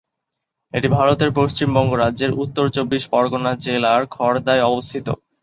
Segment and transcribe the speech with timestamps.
[0.73, 5.07] এটি ভারতের পশ্চিমবঙ্গ রাজ্যের উত্তর চব্বিশ পরগণা জেলার খড়দায় অবস্থিত।